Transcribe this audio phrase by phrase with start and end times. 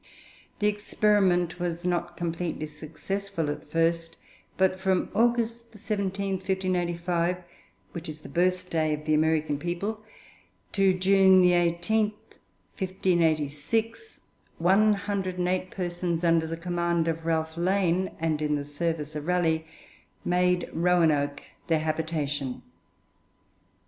[0.57, 4.17] The experiment was not completely successful at first,
[4.57, 7.37] but from August 17, 1585,
[7.91, 10.01] which is the birthday of the American people,
[10.71, 12.05] to June 18,
[12.79, 14.21] 1586,
[14.57, 19.15] one hundred and eight persons under the command of Ralph Lane, and in the service
[19.15, 19.67] of Raleigh,
[20.25, 22.63] made Roanoke their habitation.